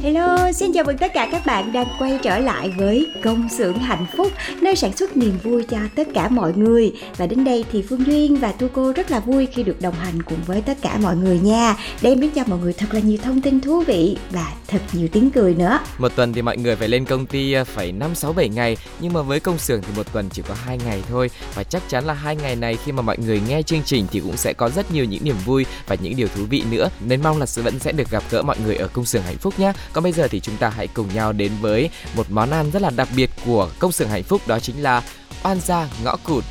[0.00, 3.78] Hello, xin chào mừng tất cả các bạn đang quay trở lại với công xưởng
[3.78, 6.92] hạnh phúc nơi sản xuất niềm vui cho tất cả mọi người.
[7.16, 9.94] Và đến đây thì Phương Duyên và Tu Cô rất là vui khi được đồng
[9.94, 11.76] hành cùng với tất cả mọi người nha.
[12.02, 15.08] Đem đến cho mọi người thật là nhiều thông tin thú vị và thật nhiều
[15.12, 15.78] tiếng cười nữa.
[15.98, 18.76] Một tuần thì mọi người phải lên công ty à, phải 5 6 7 ngày,
[19.00, 21.30] nhưng mà với công xưởng thì một tuần chỉ có 2 ngày thôi.
[21.54, 24.20] Và chắc chắn là hai ngày này khi mà mọi người nghe chương trình thì
[24.20, 26.88] cũng sẽ có rất nhiều những niềm vui và những điều thú vị nữa.
[27.00, 29.38] Nên mong là sự vẫn sẽ được gặp gỡ mọi người ở công xưởng hạnh
[29.38, 29.72] phúc nhé.
[29.92, 32.82] Còn bây giờ thì chúng ta hãy cùng nhau đến với một món ăn rất
[32.82, 35.02] là đặc biệt của công xưởng hạnh phúc đó chính là
[35.44, 36.44] oan gia ngõ cụt.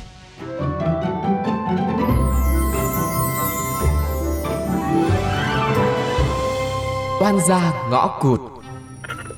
[7.20, 8.40] Oan gia ngõ cụt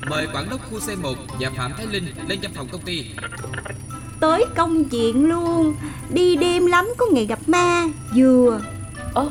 [0.09, 3.05] Mời quản đốc khu C1 và Phạm Thái Linh lên văn phòng công ty.
[4.19, 5.75] tới công chuyện luôn
[6.09, 8.61] đi đêm lắm có ngày gặp ma vừa
[9.13, 9.29] Ơ,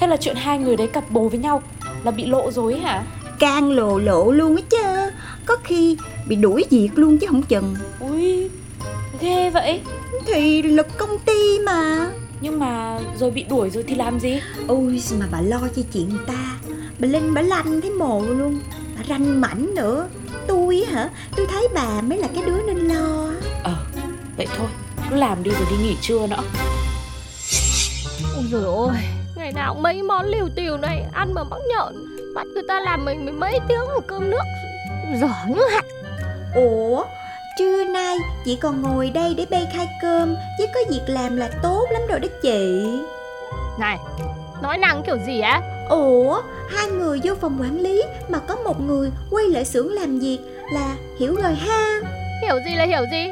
[0.00, 1.62] thế là chuyện hai người đấy cặp bồ với nhau
[2.04, 3.04] là bị lộ rồi hả?
[3.38, 5.12] Can lộ lộ luôn á chứ.
[5.46, 5.96] Có khi
[6.26, 7.74] bị đuổi việc luôn chứ không chừng.
[8.00, 8.50] Ui,
[9.20, 9.80] ghê vậy.
[10.26, 12.10] thì lực công ty mà.
[12.40, 14.40] Nhưng mà rồi bị đuổi rồi thì làm gì?
[14.66, 16.56] ôi mà bà lo cho chuyện người ta?
[16.98, 18.60] Bà linh bà lanh thấy mồ luôn.
[18.96, 20.08] Bà ranh mảnh nữa.
[20.46, 21.10] Tôi á hả?
[21.36, 23.34] Tôi thấy bà mới là cái đứa nên lo á.
[23.62, 23.74] Ờ,
[24.36, 24.68] vậy thôi,
[25.10, 26.42] cứ làm đi rồi đi nghỉ trưa nữa.
[28.34, 28.90] Ôi dồi ôi,
[29.36, 33.04] ngày nào mấy món liều tiều này ăn mà mắc nhợn Bắt người ta làm
[33.04, 34.42] mình mười mấy tiếng một cơm nước.
[35.20, 35.84] Dở như hạt
[36.54, 37.04] ủa
[37.58, 41.48] trưa nay chị còn ngồi đây để bê khai cơm chứ có việc làm là
[41.62, 42.88] tốt lắm rồi đó chị.
[43.78, 43.98] Này,
[44.62, 45.60] nói năng kiểu gì á?
[45.88, 50.18] Ủa hai người vô phòng quản lý mà có một người quay lại xưởng làm
[50.18, 50.38] việc
[50.72, 52.00] là hiểu rồi ha?
[52.42, 53.26] Hiểu gì là hiểu gì?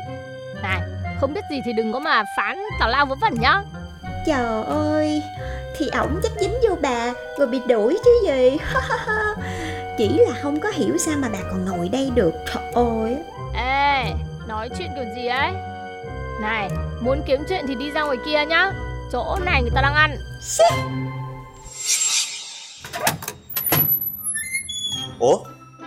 [0.63, 0.81] Này,
[1.21, 3.63] không biết gì thì đừng có mà phán tào lao vớ vẩn nhá.
[4.27, 5.23] Trời ơi,
[5.77, 8.59] thì ổng chắc dính vô bà rồi bị đuổi chứ gì.
[9.99, 12.33] Chỉ là không có hiểu sao mà bà còn ngồi đây được.
[12.55, 13.17] Trời ơi.
[13.55, 14.13] Ê,
[14.49, 15.53] nói chuyện kiểu gì ấy?
[16.41, 18.73] Này, muốn kiếm chuyện thì đi ra ngoài kia nhá.
[19.13, 20.17] Chỗ này người ta đang ăn.
[25.19, 25.39] Ủa,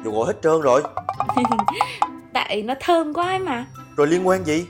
[0.04, 0.84] dầu gội hết trơn rồi.
[2.34, 3.66] Tại nó thơm quá ấy mà.
[3.96, 4.66] Rồi liên quan gì?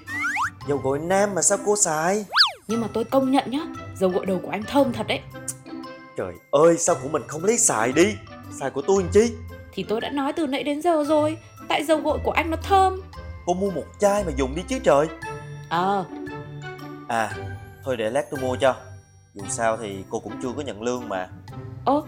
[0.67, 2.25] Dầu gội nam mà sao cô xài?
[2.67, 3.59] Nhưng mà tôi công nhận nhá,
[3.95, 5.19] dầu gội đầu của anh thơm thật đấy.
[6.17, 8.16] Trời ơi, sao của mình không lấy xài đi?
[8.59, 9.31] Xài của tôi làm chi?
[9.73, 12.57] Thì tôi đã nói từ nãy đến giờ rồi, tại dầu gội của anh nó
[12.63, 13.01] thơm.
[13.45, 15.07] Cô mua một chai mà dùng đi chứ trời.
[15.69, 16.06] Ờ,
[17.07, 17.31] À,
[17.83, 18.75] thôi để lát tôi mua cho.
[19.33, 21.27] Dù sao thì cô cũng chưa có nhận lương mà.
[21.85, 22.01] Ơ,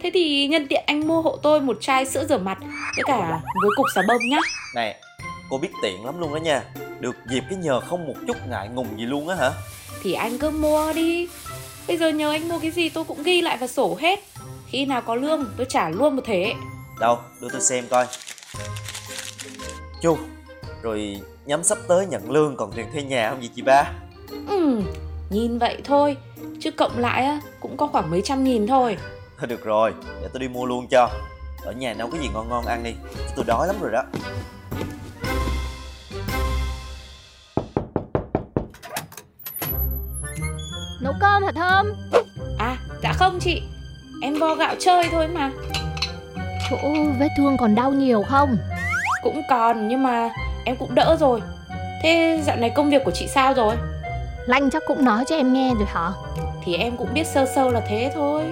[0.00, 2.58] thế thì nhân tiện anh mua hộ tôi một chai sữa rửa mặt
[2.96, 4.38] với cả với cục xà bông nhá.
[4.74, 5.00] Nè,
[5.50, 6.62] cô biết tiện lắm luôn đó nha.
[7.00, 9.50] Được dịp cái nhờ không một chút ngại ngùng gì luôn á hả
[10.02, 11.28] Thì anh cứ mua đi.
[11.88, 14.20] Bây giờ nhờ anh mua cái gì tôi cũng ghi lại và sổ hết.
[14.66, 16.54] Khi nào có lương tôi trả luôn một thế.
[17.00, 18.06] Đâu, đưa tôi xem coi
[20.02, 20.18] Chu,
[20.82, 23.92] rồi nhắm sắp tới nhận lương còn tiền thuê nhà không vậy chị ba
[24.48, 24.80] Ừ,
[25.30, 26.16] nhìn vậy thôi,
[26.60, 28.96] chứ cộng lại á cũng có khoảng mấy trăm nghìn thôi.
[29.38, 31.08] Thôi được rồi, để tôi đi mua luôn cho
[31.62, 32.94] Ở nhà nấu cái gì ngon ngon ăn đi
[33.36, 34.02] Tôi đói lắm rồi đó
[41.00, 41.92] Nấu cơm hả Thơm
[42.58, 43.62] À, dạ không chị,
[44.22, 45.50] em vo gạo chơi thôi mà.
[46.70, 46.76] Chỗ
[47.20, 48.56] vết thương còn đau nhiều không
[49.22, 50.30] Cũng còn nhưng mà
[50.64, 51.42] em cũng đỡ rồi.
[52.02, 53.74] Thế dạo này công việc của chị sao rồi?
[54.46, 56.10] Lanh chắc cũng nói cho em nghe rồi hả
[56.64, 58.44] Thì em cũng biết sơ sơ là thế thôi.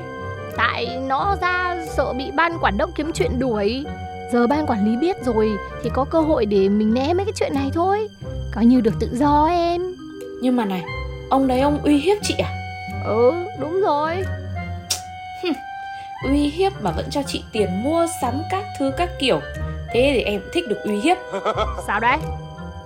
[0.57, 3.85] Tại nó ra sợ bị ban quản đốc kiếm chuyện đuổi
[4.33, 5.51] Giờ ban quản lý biết rồi
[5.83, 8.09] Thì có cơ hội để mình né mấy cái chuyện này thôi
[8.55, 9.83] Coi như được tự do em
[10.43, 10.83] Nhưng mà này,
[11.31, 12.51] ông đấy ông uy hiếp chị à?
[13.05, 14.25] Ừ đúng rồi
[16.25, 19.41] uy hiếp mà vẫn cho chị tiền mua sắm các thứ các kiểu
[19.93, 21.17] thế thì em thích được uy hiếp
[21.87, 22.19] Sao đấy?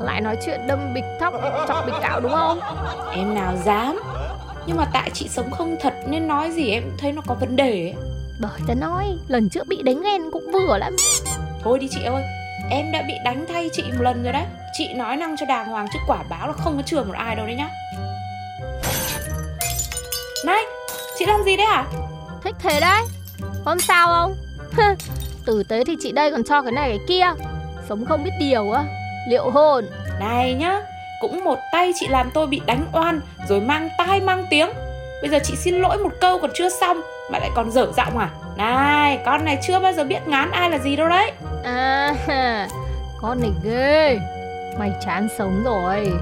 [0.01, 1.35] Lại nói chuyện đâm bịch thóc,
[1.69, 2.61] chọc bịch gạo đúng không?
[3.13, 4.01] em nào dám
[4.67, 7.57] nhưng mà tại chị sống không thật nên nói gì em thấy nó có vấn
[7.57, 7.95] đề ấy.
[8.41, 10.97] Bởi ta nói, lần trước bị đánh ghen cũng vừa lắm
[11.65, 12.23] thôi đi chị ơi
[12.71, 15.67] em đã bị đánh thay chị một lần rồi đấy chị nói năng cho đàng
[15.67, 17.69] hoàng chứ quả báo là không có chừa một ai đâu đấy nhá
[20.45, 20.63] này
[21.19, 21.85] chị làm gì đấy à
[22.45, 23.03] Thích thế đấy
[23.65, 24.37] Không sao không?
[25.47, 27.43] Tử tế thì chị đây còn cho cái này cái kia
[27.89, 28.85] Sống không biết điều á
[29.29, 29.85] Liệu hồn
[30.21, 30.81] Này nhá,
[31.21, 34.71] cũng một tay chị làm tôi bị đánh oan rồi mang tai mang tiếng.
[35.23, 37.01] Bây giờ chị xin lỗi một câu còn chưa xong
[37.31, 38.31] mà lại còn dở giọng à?
[38.57, 41.33] Này, con này chưa bao giờ biết ngán ai là gì đâu đấy.
[41.65, 42.15] À
[43.21, 44.19] Con này ghê
[44.79, 46.13] Mày chán sống rồi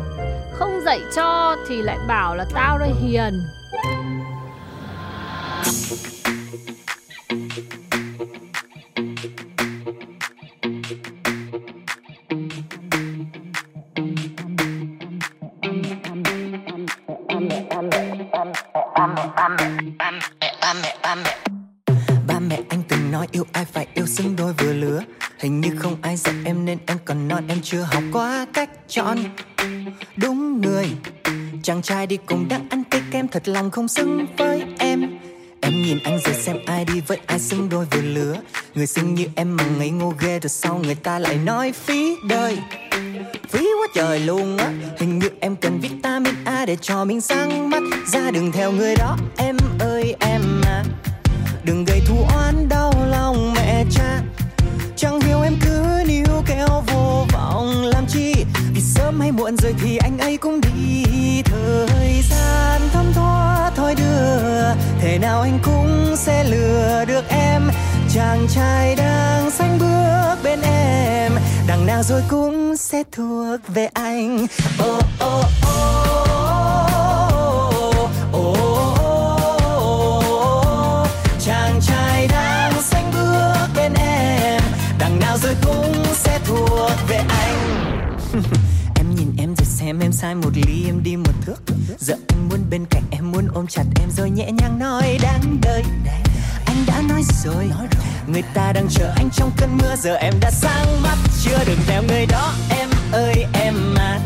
[0.52, 3.42] Không dạy cho thì lại bảo là tao đây hiền
[32.10, 35.18] đi cùng đang ăn cây kem thật lòng không xứng với em.
[35.60, 38.36] Em nhìn anh rồi xem ai đi với ai xứng đôi vừa lứa.
[38.74, 42.16] Người xinh như em mà ngây ngô ghê, rồi sau người ta lại nói phí
[42.28, 42.58] đời.
[43.48, 47.70] Phí quá trời luôn á, Hình như em cần vitamin A để cho mình sáng
[47.70, 47.82] mắt.
[48.06, 49.89] Ra đừng theo người đó em ơi.
[68.14, 71.32] Chàng trai đang xanh bước bên em.
[71.68, 74.46] Đằng nào rồi cũng sẽ thuộc về anh.
[74.82, 75.70] Oh oh oh
[78.34, 78.50] oh oh
[83.96, 84.60] em.
[86.46, 87.56] Thuộc về anh.
[88.94, 91.62] Em nhìn em rồi xem em sai một ly, em đi một thước.
[91.98, 95.39] Giờ anh muốn bên cạnh, em muốn ôm chặt em rồi nhẹ nhàng nói, đang
[97.46, 97.88] nói rồi.
[98.26, 101.16] Người ta đang chờ anh trong cơn mưa, Giờ em đã sáng mắt.
[101.42, 104.20] Chưa đừng theo người đó, Em ơi, em à.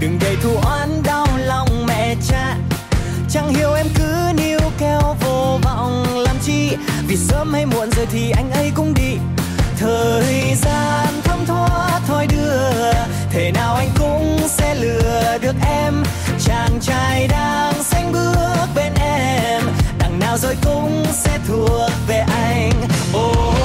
[0.00, 2.56] Đừng để thù oán, đau lòng mẹ cha.
[3.30, 6.76] Chẳng hiểu em cứ níu kéo vô vọng làm chi.
[7.06, 9.16] Vì sớm hay muộn rồi thì anh ấy cũng đi.
[9.78, 12.92] Thời gian thấm thoa thôi đưa.
[13.30, 16.02] Thế nào anh cũng sẽ lừa được em.
[16.40, 19.62] Chàng trai đang xanh bước bên em.
[19.98, 22.18] Đằng nào rồi cũng sẽ thuộc về
[23.12, 23.59] oh,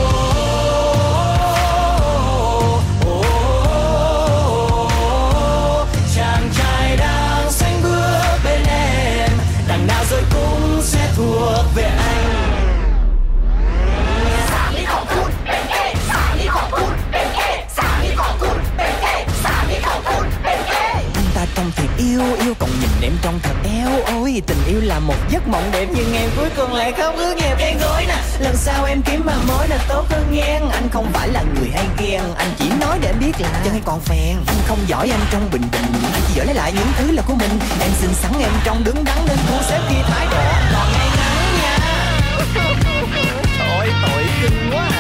[23.05, 26.49] em trong thật éo ôi, tình yêu là một giấc mộng đẹp nhưng em cuối
[26.57, 29.77] cùng lại không ước nghèo đen gối nè, lần sau em kiếm mà mối là
[29.87, 33.19] tốt hơn nghe anh không phải là người hay ghen, anh chỉ nói để em
[33.19, 34.35] biết là chân hay còn phèn.
[34.47, 37.21] Anh không giỏi anh trong bình định anh chỉ giỏi lấy lại những thứ là
[37.27, 37.59] của mình.
[37.81, 40.38] Em xinh xắn, em trong đứng đắn nên thu xếp khi thái độ.
[40.74, 41.77] Còn ngay ngắn nha.
[43.77, 44.94] Ôi tội kinh quá.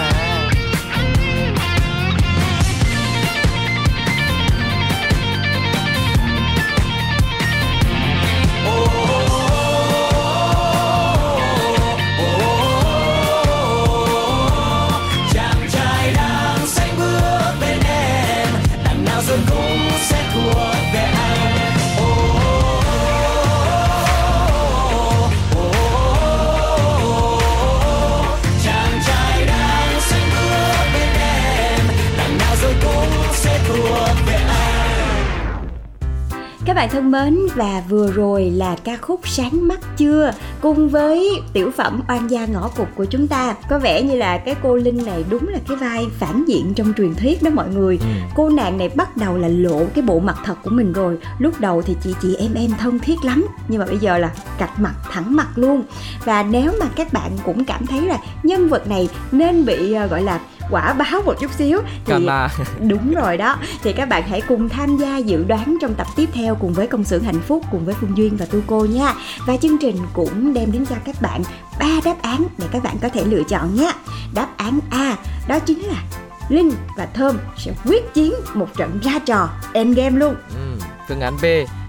[36.75, 41.29] Các bạn thân mến và vừa rồi là ca khúc Sáng mắt chưa cùng với
[41.53, 43.55] tiểu phẩm Oan gia ngõ cụt của chúng ta.
[43.69, 46.93] Có vẻ như là cái cô Linh này đúng là cái vai phản diện trong
[46.97, 47.99] truyền thuyết đó mọi người.
[48.35, 51.17] Cô nàng này bắt đầu là lộ cái bộ mặt thật của mình rồi.
[51.39, 54.31] Lúc đầu thì chị chị em em thân thiết lắm nhưng mà bây giờ là
[54.57, 55.83] cạch mặt thẳng mặt luôn.
[56.25, 60.07] Và nếu mà các bạn cũng cảm thấy là nhân vật này nên bị ờ,
[60.07, 61.81] gọi là quả báo một chút xíu.
[62.05, 62.49] Thì Karma.
[62.79, 63.55] đúng rồi đó.
[63.83, 66.87] Thì các bạn hãy cùng tham gia dự đoán trong tập tiếp theo cùng với
[66.87, 69.13] công xưởng hạnh phúc cùng với phương duyên và tu cô nha.
[69.47, 71.41] Và chương trình cũng đem đến cho các bạn
[71.79, 73.91] ba đáp án để các bạn có thể lựa chọn nhé.
[74.33, 75.15] Đáp án a
[75.47, 76.03] đó chính là
[76.49, 80.35] linh và thơm sẽ quyết chiến một trận ra trò endgame luôn.
[80.55, 81.45] Ừ, phương án B,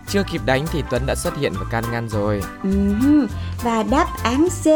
[0.08, 2.42] chưa kịp đánh thì Tuấn đã xuất hiện và can ngăn rồi.
[2.62, 3.26] Ừ,
[3.62, 4.66] Và đáp án C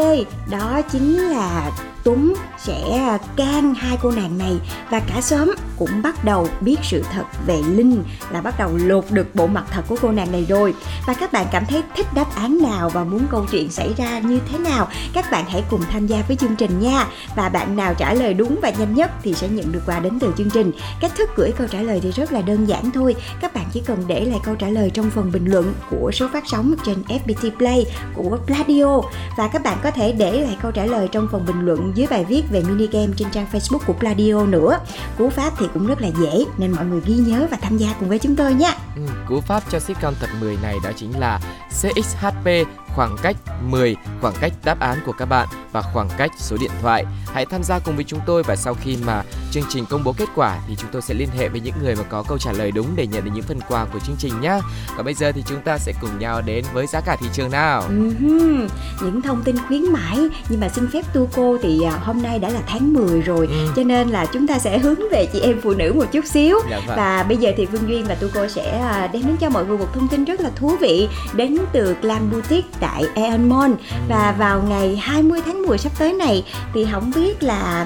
[0.51, 1.71] đó chính là
[2.03, 4.59] Tuấn sẽ can hai cô nàng này
[4.89, 9.05] và cả xóm cũng bắt đầu biết sự thật về Linh là bắt đầu lột
[9.09, 10.73] được bộ mặt thật của cô nàng này rồi.
[11.07, 14.19] Và các bạn cảm thấy thích đáp án nào và muốn câu chuyện xảy ra
[14.19, 17.07] như thế nào các bạn hãy cùng tham gia với chương trình nha.
[17.35, 20.19] Và bạn nào trả lời đúng và nhanh nhất thì sẽ nhận được quà đến
[20.19, 20.71] từ chương trình.
[21.01, 23.15] Cách thức gửi câu trả lời thì rất là đơn giản thôi.
[23.41, 26.27] Các bạn chỉ cần để lại câu trả lời trong phần bình luận của số
[26.33, 27.85] phát sóng trên FPT Play
[28.15, 29.01] của Pladio
[29.37, 32.07] và các bạn có thể để lại câu trả lời trong phần bình luận dưới
[32.07, 34.79] bài viết về mini game trên trang Facebook của Pladio nữa.
[35.17, 37.93] Cú pháp thì cũng rất là dễ nên mọi người ghi nhớ và tham gia
[37.99, 38.73] cùng với chúng tôi nha.
[38.95, 42.47] Ừ, cú pháp cho sitcom tập 10 này đó chính là CXHP
[42.95, 43.35] khoảng cách
[43.69, 47.05] 10, khoảng cách đáp án của các bạn và khoảng cách số điện thoại.
[47.33, 50.13] Hãy tham gia cùng với chúng tôi và sau khi mà chương trình công bố
[50.17, 52.51] kết quả thì chúng tôi sẽ liên hệ với những người mà có câu trả
[52.51, 54.59] lời đúng để nhận được những phần quà của chương trình nhé.
[54.95, 57.51] Còn bây giờ thì chúng ta sẽ cùng nhau đến với giá cả thị trường
[57.51, 57.83] nào.
[59.01, 60.17] Những thông tin khuyến mãi
[60.49, 63.47] nhưng mà xin phép tu cô thì à, hôm nay đã là tháng 10 rồi
[63.51, 63.67] Ừ.
[63.75, 66.57] cho nên là chúng ta sẽ hướng về chị em phụ nữ một chút xíu
[66.71, 66.97] Dạ vâng.
[66.97, 69.65] và bây giờ thì Phương Duyên và tu cô sẽ à, đem đến cho mọi
[69.65, 73.73] người một thông tin rất là thú vị đến từ Glam Boutique tại Aeon Mall.
[74.09, 77.85] Và vào ngày 20 tháng 10 sắp tới này, thì không biết là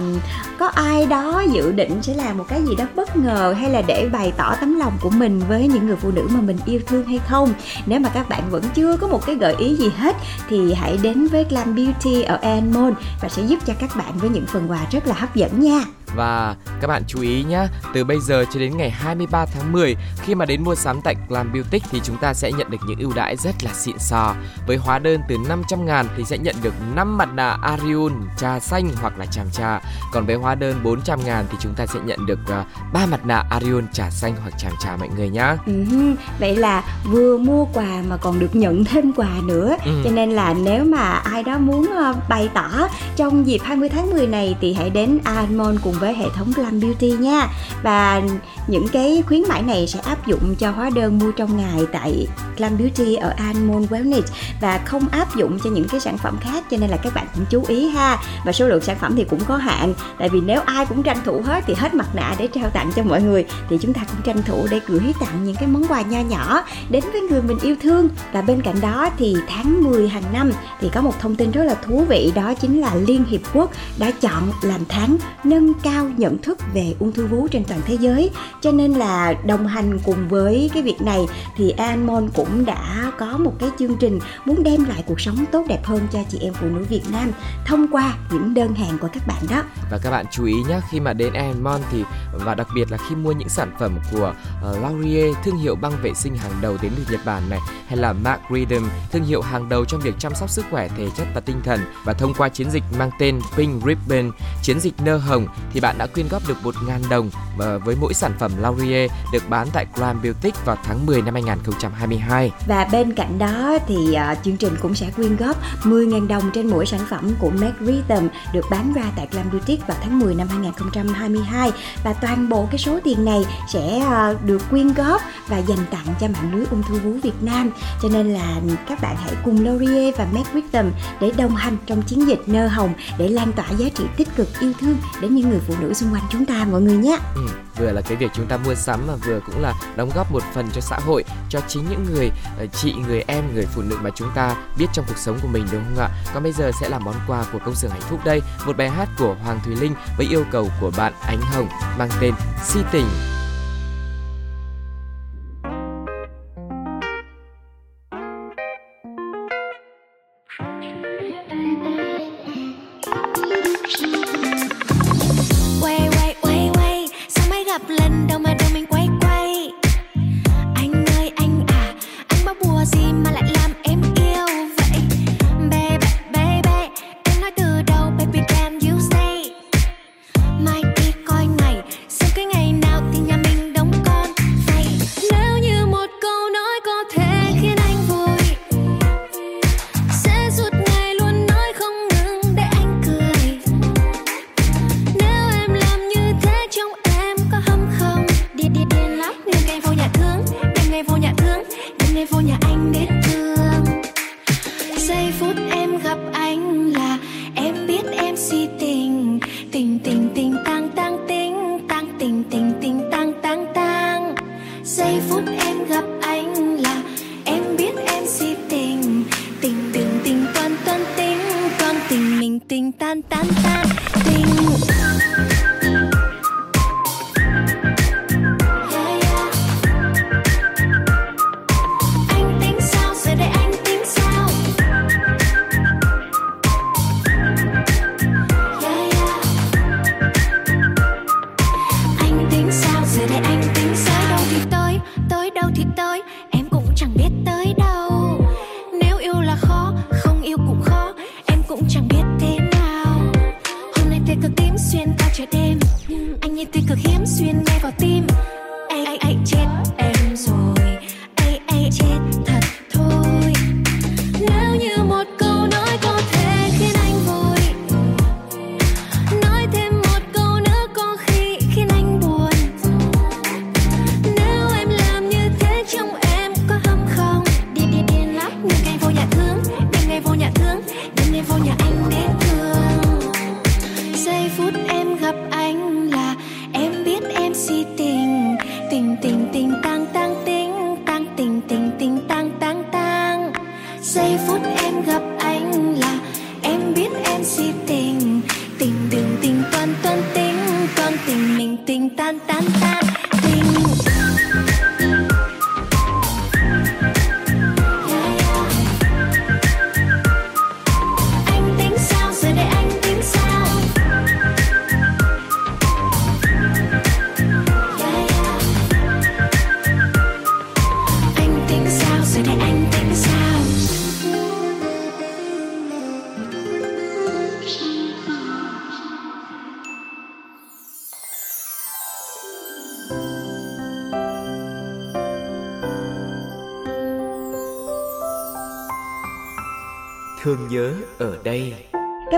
[0.59, 3.81] có ai đó dự định sẽ làm một cái gì đó bất ngờ hay là
[3.87, 6.79] để bày tỏ tấm lòng của mình với những người phụ nữ mà mình yêu
[6.87, 7.53] thương hay không.
[7.85, 10.15] Nếu mà các bạn vẫn chưa có một cái gợi ý gì hết,
[10.49, 14.17] thì hãy đến với Glam Beauty ở Aeon Mall và sẽ giúp cho các bạn
[14.17, 15.85] với những phần quà rất là hấp dẫn nha.
[16.15, 19.95] Và các bạn chú ý nhé, từ bây giờ cho đến ngày 23 tháng 10
[20.21, 22.99] khi mà đến mua sắm tại Glam Beauty thì chúng ta sẽ nhận được những
[22.99, 24.33] ưu đãi rất là xịn sò.
[24.67, 28.59] Với hóa đơn từ 500 ngàn thì sẽ nhận được 5 mặt nạ Arion trà
[28.59, 29.79] xanh hoặc là tràm trà.
[30.13, 33.25] Còn với hóa đơn 400 ngàn thì chúng ta sẽ nhận được uh, 3 mặt
[33.25, 35.57] nạ Arion trà xanh hoặc tràm trà mọi người nhá.
[35.65, 39.91] Ừm, vậy là vừa mua quà mà còn được nhận thêm quà nữa Ừ.
[40.03, 42.69] cho nên là nếu mà ai đó muốn ờ, bày tỏ
[43.15, 46.51] trong dịp 20 tháng 10 này thì hãy đến Aeon Mall cùng với hệ thống
[46.55, 47.47] Glam Beauty nha.
[47.83, 48.21] Và
[48.67, 52.27] những cái khuyến mãi này sẽ áp dụng cho hóa đơn mua trong ngày tại
[52.57, 54.21] Glam Beauty ở Aeon Wellness
[54.61, 57.27] và không áp dụng cho những cái sản phẩm khác, cho nên là các bạn
[57.35, 58.17] cũng chú ý ha.
[58.45, 61.17] Và số lượng sản phẩm thì cũng có hạn, tại vì nếu ai cũng tranh
[61.25, 64.01] thủ hết thì hết mặt nạ để trao tặng cho mọi người, thì chúng ta
[64.07, 67.41] cũng tranh thủ để gửi tặng những cái món quà nho nhỏ đến với người
[67.41, 68.09] mình yêu thương.
[68.33, 71.63] Và bên cạnh đó thì tháng 10 hàng năm thì có một thông tin rất
[71.63, 76.09] là thú vị, đó chính là Liên Hiệp Quốc đã chọn làm tháng nâng cao
[76.17, 78.29] nhận thức về ung thư vú trên toàn thế giới.
[78.61, 81.19] Cho nên là đồng hành cùng với cái việc này
[81.57, 85.65] thì Anmon cũng đã có một cái chương trình muốn đem lại cuộc sống tốt
[85.67, 87.31] đẹp hơn cho chị em phụ nữ Việt Nam
[87.65, 89.63] thông qua những đơn hàng của các bạn đó.
[89.91, 92.97] Và các bạn chú ý nhé, khi mà đến Anmon thì và đặc biệt là
[93.09, 94.33] khi mua những sản phẩm của
[94.71, 97.97] uh, Laurier, thương hiệu băng vệ sinh hàng đầu đến từ Nhật Bản này, hay
[97.97, 101.27] là Mark Rhythm, thương hiệu hàng đầu trong việc chăm sóc sức khỏe thể chất
[101.35, 101.79] và tinh thần.
[102.05, 104.31] Và thông qua chiến dịch mang tên Pink Ribbon,
[104.63, 108.13] chiến dịch nơ hồng thì bạn đã quyên góp được 1.000 đồng ờ, với mỗi
[108.13, 112.51] sản phẩm Laurier được bán tại Grand Beauty vào tháng 10 năm 2022.
[112.67, 116.67] Và bên cạnh đó thì uh, chương trình cũng sẽ quyên góp 10.000 đồng trên
[116.67, 120.35] mỗi sản phẩm của Mac Rhythm được bán ra tại Glam Beauty vào tháng 10
[120.35, 121.71] năm 2022
[122.03, 126.07] và toàn bộ cái số tiền này sẽ uh, được quyên góp và dành tặng
[126.19, 127.71] cho mạng lưới ung thư vú Việt Nam.
[128.01, 130.87] Cho nên là các bạn hãy cùng Laurier và Mac Rhythm
[131.19, 134.59] để đồng hành trong chiến dịch nơ hồng để lan tỏa giá trị tích cực
[134.59, 137.17] yêu thương đến những người phụ nữ xung quanh chúng ta mọi người nhé.
[137.35, 140.31] Ừ, vừa là cái việc chúng ta mua sắm mà vừa cũng là đóng góp
[140.31, 143.81] một phần cho xã hội, cho chính những người ờ, chị, người em, người phụ
[143.81, 146.09] nữ mà chúng ta biết trong cuộc sống của mình đúng không ạ?
[146.33, 148.89] Còn bây giờ sẽ là món quà của công sở hạnh phúc đây, một bài
[148.89, 151.67] hát của Hoàng Thùy Linh với yêu cầu của bạn Ánh Hồng
[151.97, 153.05] mang tên Si Tình.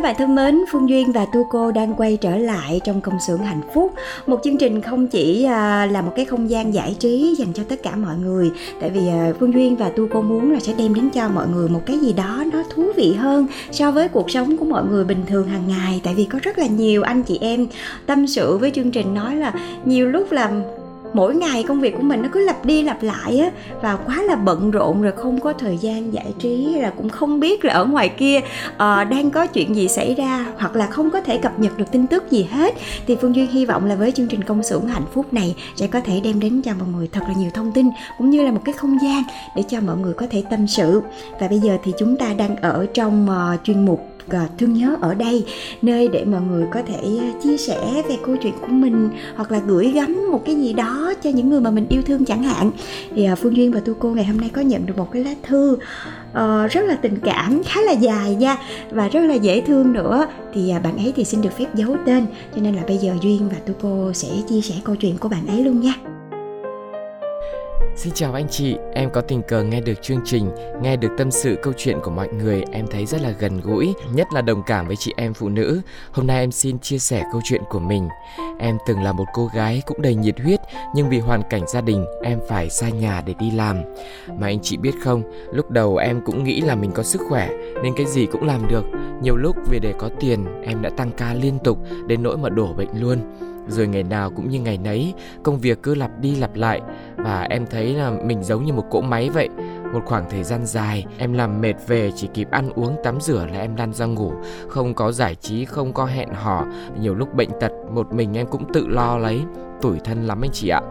[0.07, 3.37] Bạn thân mến, Phương Duyên và Tu Cô đang quay trở lại trong công xưởng
[3.37, 3.93] hạnh phúc.
[4.27, 7.63] Một chương trình không chỉ à, là một cái không gian giải trí dành cho
[7.69, 10.73] tất cả mọi người Tại vì à, Phương Duyên và Tu Cô muốn là sẽ
[10.77, 14.07] đem đến cho mọi người một cái gì đó nó thú vị hơn So với
[14.07, 17.03] cuộc sống của mọi người bình thường hàng ngày Tại vì có rất là nhiều
[17.03, 17.67] anh chị em
[18.05, 19.53] tâm sự với chương trình nói là
[19.85, 20.61] nhiều lúc làm
[21.13, 23.49] mỗi ngày công việc của mình nó cứ lặp đi lặp lại á
[23.81, 27.39] và quá là bận rộn rồi không có thời gian giải trí là cũng không
[27.39, 31.09] biết là ở ngoài kia uh, đang có chuyện gì xảy ra hoặc là không
[31.09, 32.75] có thể cập nhật được tin tức gì hết.
[33.07, 35.87] Thì phương duyên hy vọng là với chương trình công xưởng hạnh phúc này sẽ
[35.87, 38.51] có thể đem đến cho mọi người thật là nhiều thông tin cũng như là
[38.51, 39.23] một cái không gian
[39.55, 41.01] để cho mọi người có thể tâm sự.
[41.39, 44.97] Và bây giờ thì chúng ta đang ở trong uh, chuyên mục ờ, thương nhớ
[45.01, 45.45] ở đây
[45.81, 49.51] nơi để mọi người có thể ờ, chia sẻ về câu chuyện của mình hoặc
[49.51, 52.43] là gửi gắm một cái gì đó cho những người mà mình yêu thương chẳng
[52.43, 52.71] hạn.
[53.15, 55.23] Thì ờ, phương duyên và tu cô ngày hôm nay có nhận được một cái
[55.23, 58.57] lá thư uh, rất là tình cảm khá là dài nha
[58.91, 60.27] và rất là dễ thương nữa.
[60.53, 63.13] Thì uh, bạn ấy thì xin được phép giấu tên cho nên là bây giờ
[63.21, 66.16] duyên và tu cô sẽ chia sẻ câu chuyện của bạn ấy luôn nha.
[67.97, 70.49] Xin chào anh chị, em có tình cờ nghe được chương trình,
[70.81, 73.93] nghe được tâm sự câu chuyện của mọi người, em thấy rất là gần gũi,
[74.13, 75.81] nhất là đồng cảm với chị em phụ nữ.
[76.11, 78.07] Hôm nay em xin chia sẻ câu chuyện của mình.
[78.59, 80.59] Em từng là một cô gái cũng đầy nhiệt huyết,
[80.95, 83.83] nhưng vì hoàn cảnh gia đình, em phải xa nhà để đi làm.
[84.39, 87.49] Mà anh chị biết không, lúc đầu em cũng nghĩ là mình có sức khỏe,
[87.83, 88.85] nên cái gì cũng làm được.
[89.21, 92.49] Nhiều lúc vì để có tiền, em đã tăng ca liên tục, đến nỗi mà
[92.49, 93.19] đổ bệnh luôn
[93.67, 96.81] rồi ngày nào cũng như ngày nấy, công việc cứ lặp đi lặp lại.
[97.17, 99.49] Và em thấy là mình giống như một cỗ máy vậy.
[99.93, 103.45] Một khoảng thời gian dài, em làm mệt về, chỉ kịp ăn uống, tắm rửa
[103.51, 104.33] là em lăn ra ngủ.
[104.67, 106.65] Không có giải trí, không có hẹn hò.
[106.99, 109.41] Nhiều lúc bệnh tật, một mình em cũng tự lo lấy.
[109.81, 110.81] Tủi thân lắm anh chị ạ.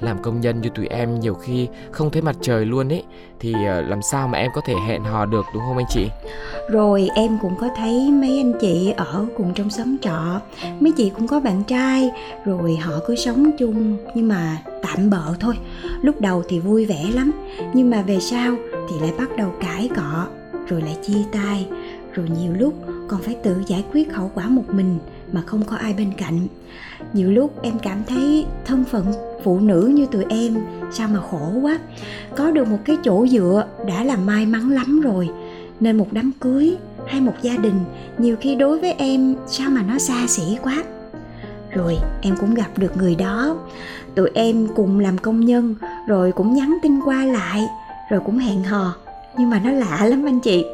[0.00, 3.04] Làm công nhân như tụi em nhiều khi không thấy mặt trời luôn ấy
[3.40, 6.08] thì ờ, làm sao mà em có thể hẹn hò được, đúng không anh chị?
[6.70, 10.40] Rồi, em cũng có thấy mấy anh chị ở cùng trong xóm trọ,
[10.80, 12.10] mấy chị cũng có bạn trai,
[12.44, 15.54] rồi họ cứ sống chung nhưng mà tạm bợ thôi.
[16.02, 17.32] Lúc đầu thì vui vẻ lắm,
[17.74, 18.54] nhưng mà về sau
[18.90, 20.26] thì lại bắt đầu cãi cọ,
[20.68, 21.66] rồi lại chia tay.
[22.12, 22.74] Rồi nhiều lúc
[23.08, 24.98] còn phải tự giải quyết hậu quả một mình
[25.32, 26.46] mà không có ai bên cạnh.
[27.12, 29.06] Nhiều lúc em cảm thấy thân phận
[29.44, 30.56] phụ nữ như tụi em,
[30.92, 31.78] sao mà khổ quá.
[32.36, 35.30] Có được một cái chỗ dựa đã là may mắn lắm rồi.
[35.80, 37.80] Nên một đám cưới hay một gia đình,
[38.18, 40.84] nhiều khi đối với em, sao mà nó xa xỉ quá.
[41.70, 43.56] Rồi em cũng gặp được người đó.
[44.14, 45.74] Tụi em cùng làm công nhân,
[46.08, 47.66] rồi cũng nhắn tin qua lại,
[48.10, 48.94] rồi cũng hẹn hò
[49.38, 50.64] nhưng mà nó lạ lắm anh chị.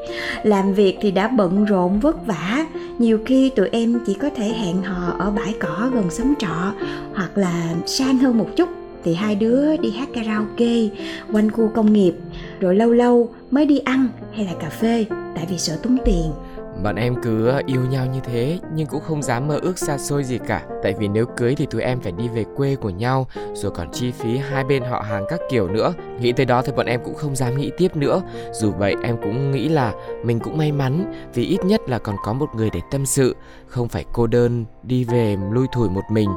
[0.43, 2.67] Làm việc thì đã bận rộn vất vả.
[2.99, 6.73] Nhiều khi tụi em chỉ có thể hẹn hò ở bãi cỏ gần xóm trọ
[7.15, 8.69] hoặc là sang hơn một chút.
[9.05, 10.89] Thì hai đứa đi hát karaoke,
[11.33, 12.15] quanh khu công nghiệp,
[12.61, 16.33] rồi lâu lâu mới đi ăn hay là cà phê, tại vì sợ tốn tiền.
[16.83, 19.99] Bọn em cứ ờ, yêu nhau như thế, nhưng cũng không dám mơ ước xa
[19.99, 20.67] xôi gì cả.
[20.83, 23.91] Tại vì nếu cưới thì tụi em phải đi về quê của nhau, Rồi còn
[23.93, 25.95] chi phí hai bên họ hàng các kiểu nữa.
[26.21, 28.23] Nghĩ tới đó thì bọn em cũng không dám nghĩ tiếp nữa.
[28.53, 29.93] Dù vậy, em cũng nghĩ là
[30.25, 33.37] mình cũng may mắn, Vì ít nhất là còn có một người để tâm sự,
[33.67, 36.29] Không phải cô đơn đi về lui thủi một mình.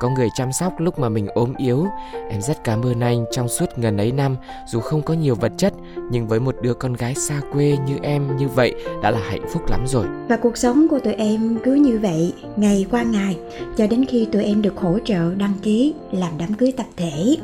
[0.00, 1.86] Có người chăm sóc lúc mà mình ốm yếu.
[2.30, 4.36] Em rất cảm ơn anh trong suốt gần ấy năm,
[4.66, 5.72] Dù không có nhiều vật chất,
[6.10, 9.46] Nhưng với một đứa con gái xa quê như em như vậy Đã là hạnh
[9.52, 10.06] phúc lắm rồi.
[10.28, 13.38] Và cuộc sống của tụi em cứ như vậy, Ngày qua ngày,
[13.76, 17.36] Cho đến khi tụi em được hỗ trợ, đăng ký, Làm đám cưới tập thể.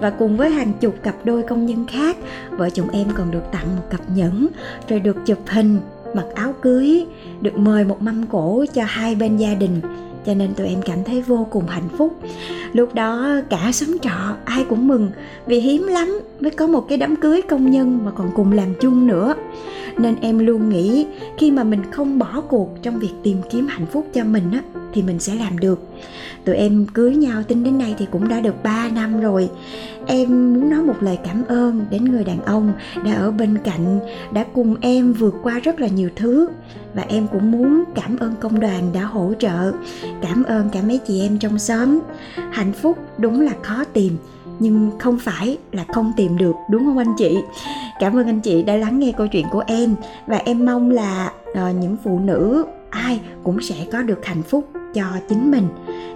[0.00, 2.16] Và cùng với hàng chục cặp đôi công nhân khác,
[2.50, 4.46] Vợ chồng em còn được tặng một cặp nhẫn,
[4.88, 5.78] Rồi được chụp hình,
[6.14, 7.06] mặc áo cưới,
[7.40, 9.80] được mời một mâm cổ cho hai bên gia đình
[10.28, 12.18] cho nên tụi em cảm thấy vô cùng hạnh phúc.
[12.72, 15.10] Lúc đó cả xóm trọ ai cũng mừng
[15.46, 18.74] vì hiếm lắm mới có một cái đám cưới công nhân mà còn cùng làm
[18.80, 19.34] chung nữa.
[19.98, 21.06] Nên em luôn nghĩ
[21.38, 24.62] khi mà mình không bỏ cuộc trong việc tìm kiếm hạnh phúc cho mình á
[24.94, 25.80] thì mình sẽ làm được.
[26.44, 29.50] Tụi em cưới nhau tính đến nay thì cũng đã được 3 năm rồi.
[30.06, 32.72] Em muốn nói một lời cảm ơn đến người đàn ông
[33.04, 34.00] đã ở bên cạnh
[34.32, 36.48] đã cùng em vượt qua rất là nhiều thứ.
[36.94, 39.72] Và em cũng muốn cảm ơn công đoàn đã hỗ trợ
[40.22, 42.00] cảm ơn cả mấy chị em trong xóm.
[42.50, 44.16] Hạnh phúc đúng là khó tìm
[44.58, 47.38] nhưng không phải là không tìm được đúng không anh chị?
[48.00, 49.94] Cảm ơn anh chị đã lắng nghe câu chuyện của em.
[50.26, 54.68] Và em mong là uh, những phụ nữ ai cũng sẽ có được hạnh phúc
[54.94, 55.68] cho chính mình.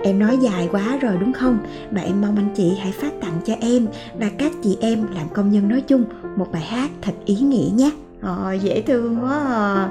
[0.05, 1.59] Em nói dài quá rồi đúng không?
[1.91, 3.87] Và em mong anh chị hãy phát tặng cho em
[4.19, 6.05] và các chị em làm công nhân nói chung
[6.37, 7.91] một bài hát thật ý nghĩa nhé.
[8.21, 9.89] Ờ, dễ thương quá à.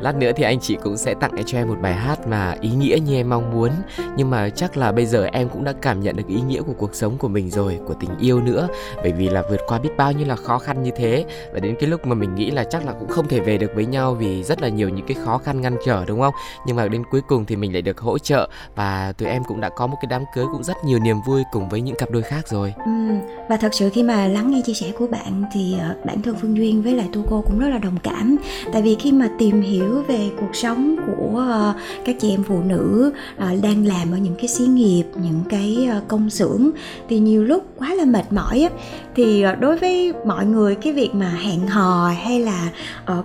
[0.00, 2.70] Lát nữa thì anh chị cũng sẽ tặng cho em một bài hát mà ý
[2.70, 3.70] nghĩa như em mong muốn.
[4.16, 6.72] Nhưng mà chắc là bây giờ em cũng đã cảm nhận được ý nghĩa của
[6.72, 8.68] cuộc sống của mình rồi Của tình yêu nữa.
[9.02, 11.24] Bởi vì là vượt qua biết bao nhiêu là khó khăn như thế.
[11.52, 13.70] Và đến cái lúc mà mình nghĩ là chắc là cũng không thể về được
[13.74, 16.34] với nhau Vì rất là nhiều những cái khó khăn ngăn trở đúng không?
[16.66, 18.48] Nhưng mà đến cuối cùng thì mình lại được hỗ trợ.
[18.76, 21.42] Và tụi em cũng đã có một cái đám cưới cũng rất nhiều niềm vui
[21.52, 22.74] cùng với những cặp đôi khác rồi.
[22.86, 22.92] Ừ,
[23.48, 26.34] Và thật sự khi mà lắng nghe chia sẻ của bạn Thì ờ, bản thân
[26.40, 28.36] Phương Duyên với lại Tu Cô cũng rất là đồng cảm.
[28.72, 32.60] Tại vì khi mà tìm hiểu về cuộc sống của ờ, các chị em phụ
[32.62, 36.70] nữ ờ, đang làm ở những cái xí nghiệp những cái ờ, công xưởng.
[37.08, 38.70] Thì nhiều lúc quá là mệt mỏi á.
[39.14, 42.70] Thì đối với mọi người cái việc mà hẹn hò hay là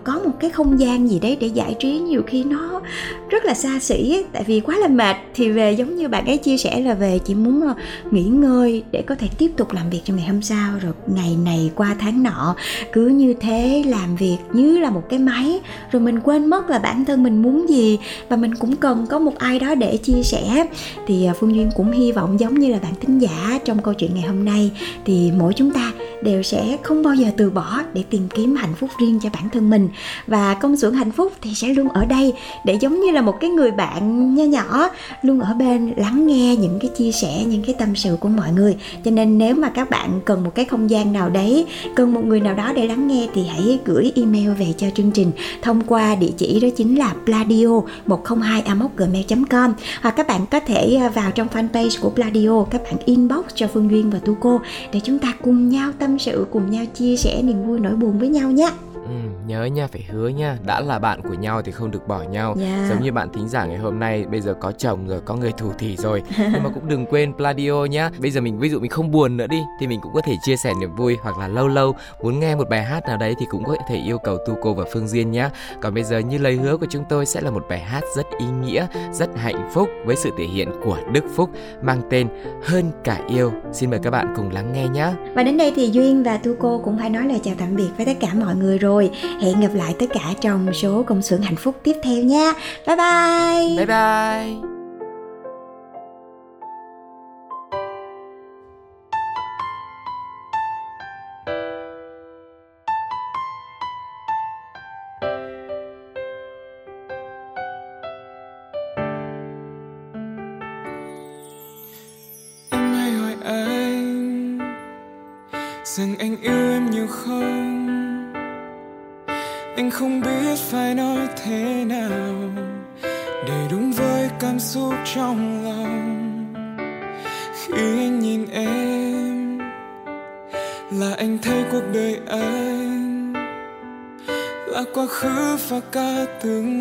[0.03, 2.81] có một cái không gian gì đấy để giải trí nhiều khi nó
[3.29, 5.15] rất là xa xỉ ấy, tại vì quá là mệt.
[5.33, 7.73] Thì về giống như bạn ấy chia sẻ là về chỉ muốn
[8.11, 11.37] nghỉ ngơi để có thể tiếp tục làm việc cho ngày hôm sau rồi ngày
[11.45, 12.55] này qua tháng nọ
[12.93, 15.59] cứ như thế làm việc như là một cái máy
[15.91, 19.19] rồi mình quên mất là bản thân mình muốn gì và mình cũng cần có
[19.19, 20.65] một ai đó để chia sẻ.
[21.07, 23.93] Thì à, phương duyên cũng hy vọng giống như là bạn thính giả trong câu
[23.93, 24.71] chuyện ngày hôm nay,
[25.05, 25.91] thì mỗi chúng ta
[26.23, 29.49] đều sẽ không bao giờ từ bỏ để tìm kiếm hạnh phúc riêng cho bản
[29.49, 29.89] thân mình.
[30.27, 32.33] Và công xưởng hạnh phúc thì sẽ luôn ở đây
[32.65, 34.89] để giống như là một cái người bạn nho nhỏ,
[35.21, 38.51] luôn ở bên lắng nghe những cái chia sẻ, những cái tâm sự của mọi
[38.51, 38.77] người.
[39.05, 42.25] Cho nên nếu mà các bạn cần một cái không gian nào đấy, cần một
[42.25, 45.81] người nào đó để lắng nghe thì hãy gửi email về cho chương trình thông
[45.81, 48.63] qua địa chỉ đó chính là pladio 102
[48.97, 49.73] gmail com.
[50.01, 53.67] Hoặc các bạn có thể à, vào trong fanpage của pladio, các bạn inbox cho
[53.67, 54.61] phương duyên và tu cô
[54.93, 58.19] để chúng ta cùng nhau tâm sự cùng nhau chia sẻ niềm vui nỗi buồn
[58.19, 58.71] với nhau nhé.
[59.09, 60.57] Ừ, nhớ nha phải hứa nha.
[60.65, 62.55] Đã là bạn của nhau thì không được bỏ nhau.
[62.59, 62.79] Yeah.
[62.79, 62.89] Dạ.
[62.89, 65.51] giống như bạn thính giả ngày hôm nay bây giờ có chồng rồi có người
[65.51, 66.23] thủ thỉ rồi.
[66.37, 68.09] Nhưng mà cũng đừng quên Pladio nhá.
[68.19, 70.33] Bây giờ mình ví dụ mình không buồn nữa đi thì mình cũng có thể
[70.41, 71.95] chia sẻ niềm vui hoặc là lâu lâu.
[72.23, 74.73] Muốn nghe một bài hát nào đấy thì cũng có thể yêu cầu tu cô
[74.73, 75.49] và phương duyên nhá.
[75.81, 78.25] Còn bây giờ như lời hứa của chúng tôi sẽ là một bài hát rất
[78.39, 81.49] ý nghĩa rất hạnh phúc với sự thể hiện của Đức Phúc
[81.81, 82.27] mang tên
[82.63, 83.51] hơn cả yêu.
[83.73, 86.55] Xin mời các bạn cùng lắng nghe nhé và đến đây thì duyên và tu
[86.59, 89.09] cô cũng phải nói lời chào tạm biệt với tất cả mọi người rồi rồi.
[89.41, 92.53] Hẹn gặp lại tất cả trong số công xưởng hạnh phúc tiếp theo nha.
[92.87, 93.77] Bye bye.
[93.77, 94.78] Bye bye.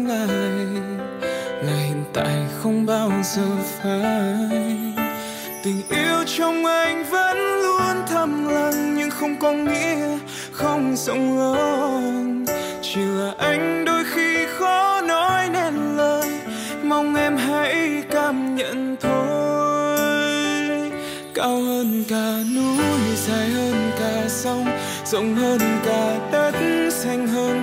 [0.08, 0.28] Lại
[1.62, 4.68] là hiện tại không bao giờ phai.
[5.64, 10.18] Tình yêu trong anh vẫn luôn thầm lặng, nhưng không có nghĩa
[10.52, 12.44] không rộng lớn.
[12.82, 16.28] Chỉ là anh đôi khi khó nói nên lời,
[16.82, 19.98] mong em hãy cảm nhận thôi.
[21.34, 24.66] Cao hơn cả núi, dài hơn cả sông,
[25.04, 26.54] rộng hơn cả đất,
[26.90, 27.62] xanh hơn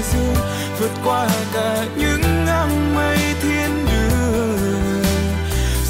[0.00, 0.34] Đại dương
[0.78, 5.02] vượt qua cả những áng mây thiên đường.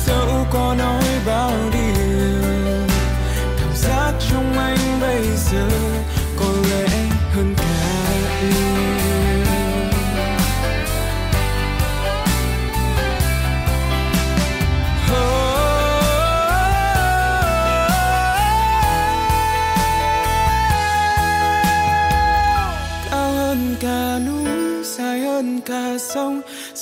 [0.06, 2.88] Dẫu có nói bao điều,
[3.60, 5.68] cảm giác trong anh bây giờ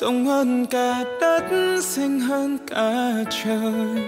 [0.00, 1.44] rộng hơn cả đất
[1.82, 4.02] xanh hơn cả trời.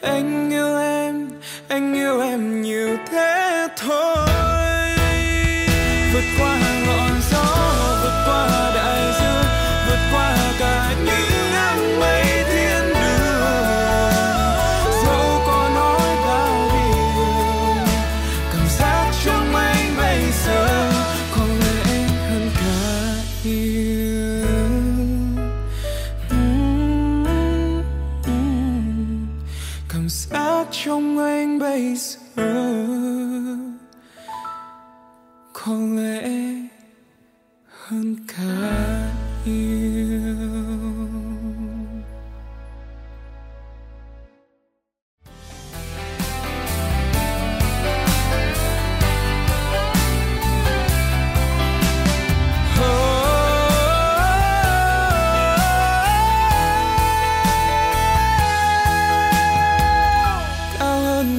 [0.00, 1.28] Anh yêu em,
[1.68, 4.29] anh yêu em nhiều thế thôi.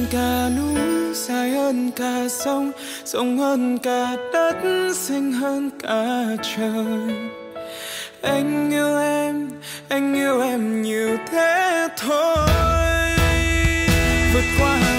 [0.02, 2.72] Hơn cả núi, dài hơn cả sông,
[3.04, 4.56] rộng hơn cả đất
[4.94, 6.24] xanh hơn cả
[6.56, 7.16] trời.
[8.22, 9.48] Anh yêu em,
[9.88, 12.48] anh yêu em nhiều thế thôi.
[14.34, 14.91] Vượt qua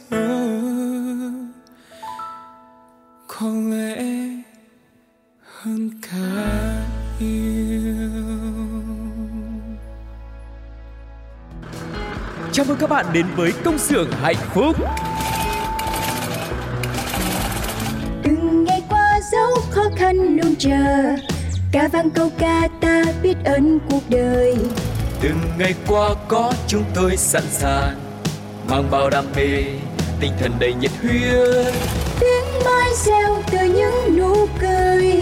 [3.26, 4.04] có lẽ
[5.42, 6.82] hơn cả
[7.20, 8.02] yêu?
[12.52, 14.76] Chào mừng các bạn đến với công xưởng hạnh phúc.
[18.24, 21.16] từng ngày qua dấu khó khăn luôn chờ.
[21.72, 24.56] Ca vang câu ca ta biết ơn cuộc đời.
[25.22, 28.05] Từng ngày qua có chúng tôi sẵn sàng
[28.68, 29.64] mang bao đam mê,
[30.20, 31.74] tinh thần đầy nhiệt huyết.
[32.20, 35.20] tiếng mai reo từ những nụ cười.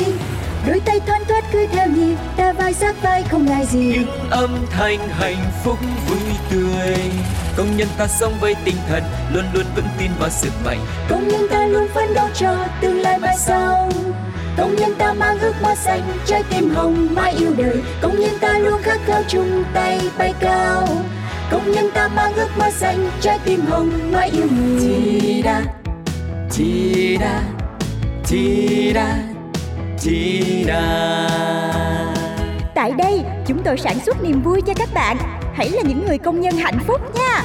[0.67, 3.93] Đôi tay thoăn thoắt cứ theo nhịp ta vai sát vai không ngại gì.
[3.97, 5.79] Những âm thanh hạnh phúc
[6.09, 6.19] vui
[6.51, 6.97] tươi.
[7.57, 9.03] công nhân ta sống với tinh thần
[9.33, 10.79] luôn luôn vững tin vào sức mạnh.
[11.09, 13.91] Công nhân ta luôn phấn đấu cho tương lai mai sau.
[14.57, 17.83] Công nhân ta mang ước mơ xanh trái tim hồng mãi yêu đời.
[18.03, 20.89] Công nhân ta luôn khát khao chung tay bay cao
[21.51, 25.63] công nhân ta mang ước mơ xanh trái tim hồng mãi yêu người chi da
[26.51, 27.43] chi da
[28.25, 29.17] chi da
[29.99, 31.29] chi da
[32.75, 35.17] Tại đây, chúng tôi sản xuất niềm vui cho các bạn.
[35.55, 37.43] Hãy là những người công nhân hạnh phúc nha.